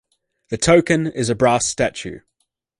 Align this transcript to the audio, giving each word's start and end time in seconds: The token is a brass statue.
The 0.49 0.57
token 0.57 1.05
is 1.05 1.29
a 1.29 1.35
brass 1.35 1.67
statue. 1.67 2.21